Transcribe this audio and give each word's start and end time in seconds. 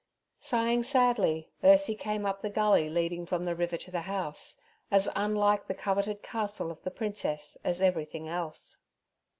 Sighing 0.39 0.81
sadly, 0.81 1.51
Ursie 1.63 1.93
came 1.95 2.25
up 2.25 2.41
the 2.41 2.49
gully 2.49 2.89
leading 2.89 3.27
from 3.27 3.43
the 3.43 3.53
river 3.55 3.77
to 3.77 3.91
the 3.91 4.01
house, 4.01 4.59
as 4.89 5.07
unlike 5.15 5.67
the 5.67 5.75
coveted 5.75 6.23
castle 6.23 6.71
of 6.71 6.81
the 6.81 6.89
Princess 6.89 7.55
as 7.63 7.83
everything 7.83 8.27
else. 8.27 8.77